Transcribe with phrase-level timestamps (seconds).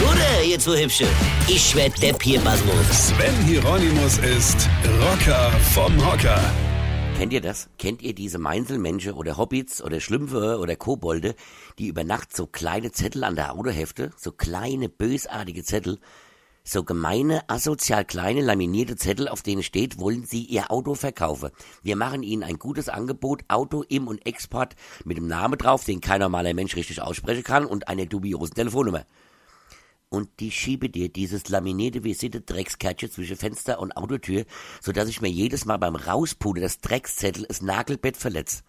[0.00, 1.06] Gute, ihr zwei Hübsche.
[1.48, 3.08] Ich werd der Pierpasmus.
[3.08, 4.68] Sven Hieronymus ist
[5.00, 6.40] Rocker vom Hocker.
[7.16, 7.68] Kennt ihr das?
[7.78, 11.34] Kennt ihr diese Meinselmenschen oder Hobbits oder Schlümpfe oder Kobolde,
[11.78, 15.98] die über Nacht so kleine Zettel an der Autohefte, so kleine bösartige Zettel,
[16.62, 21.50] so gemeine, asozial kleine, laminierte Zettel, auf denen steht, wollen Sie Ihr Auto verkaufen.
[21.82, 26.00] Wir machen Ihnen ein gutes Angebot, Auto, Im- und Export mit dem Namen drauf, den
[26.00, 29.04] kein normaler Mensch richtig aussprechen kann und einer dubiosen Telefonnummer.
[30.10, 34.44] Und die schiebe dir dieses laminierte Visite Dreckskärtchen zwischen Fenster und Autotür,
[34.80, 38.62] so dass ich mir jedes Mal beim Rauspudern des Dreckszettel das Nagelbett verletz.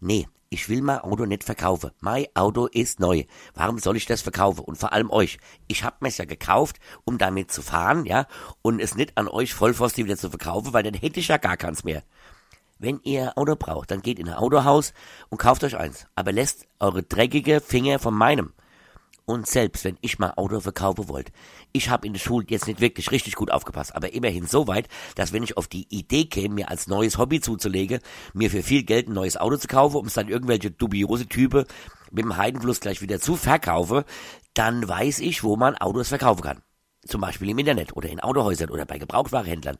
[0.00, 1.90] Nee, ich will mein Auto nicht verkaufen.
[2.00, 3.24] Mein Auto ist neu.
[3.54, 4.60] Warum soll ich das verkaufen?
[4.60, 5.38] Und vor allem euch.
[5.66, 8.26] Ich hab mir's ja gekauft, um damit zu fahren, ja,
[8.62, 11.56] und es nicht an euch Vollpfosten wieder zu verkaufen, weil dann hätte ich ja gar
[11.56, 12.02] keins mehr.
[12.78, 14.92] Wenn ihr Auto braucht, dann geht in ein Autohaus
[15.28, 16.06] und kauft euch eins.
[16.14, 18.52] Aber lässt eure dreckige Finger von meinem.
[19.26, 21.32] Und selbst wenn ich mal Auto verkaufen wollte,
[21.72, 24.86] ich habe in der Schule jetzt nicht wirklich richtig gut aufgepasst, aber immerhin so weit,
[25.14, 28.00] dass wenn ich auf die Idee käme, mir als neues Hobby zuzulegen,
[28.34, 31.64] mir für viel Geld ein neues Auto zu kaufen, um es dann irgendwelche dubiose Typen
[32.10, 34.04] mit dem Heidenfluss gleich wieder zu verkaufen,
[34.52, 36.62] dann weiß ich, wo man Autos verkaufen kann.
[37.06, 39.78] Zum Beispiel im Internet oder in Autohäusern oder bei Gebrauchtwarenhändlern.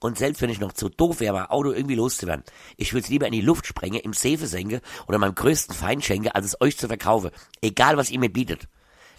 [0.00, 2.44] Und selbst wenn ich noch zu doof wäre, mein Auto irgendwie loszuwerden,
[2.76, 6.04] ich würde es lieber in die Luft sprengen, im Safe senke oder meinem größten Feind
[6.04, 7.30] schenke, als es euch zu verkaufen.
[7.62, 8.68] Egal, was ihr mir bietet.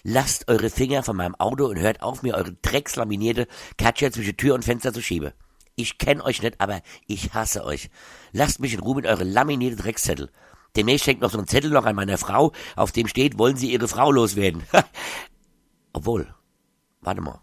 [0.04, 4.54] Lasst eure Finger von meinem Auto und hört auf, mir eure dreckslaminierte Katja zwischen Tür
[4.54, 5.32] und Fenster zu schieben.
[5.76, 7.90] Ich kenn euch nicht, aber ich hasse euch.
[8.34, 10.30] Lasst mich in Ruhe mit eure laminierte Dreckszettel.
[10.76, 13.72] Demnächst hängt noch so ein Zettel noch an meiner Frau, auf dem steht, wollen Sie
[13.72, 14.64] Ihre Frau loswerden.
[15.94, 16.34] Obwohl,
[17.02, 17.42] warte mal.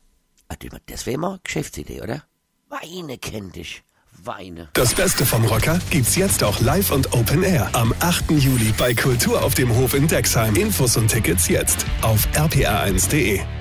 [0.87, 2.25] Das wäre mal Geschäftsidee, oder?
[2.69, 3.83] Weine kennt dich.
[4.25, 4.69] Weine.
[4.73, 8.31] Das Beste vom Rocker gibt's jetzt auch live und Open Air am 8.
[8.33, 10.57] Juli bei Kultur auf dem Hof in Dexheim.
[10.57, 13.60] Infos und Tickets jetzt auf rpr1.de.